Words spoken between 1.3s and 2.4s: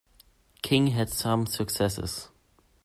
successes.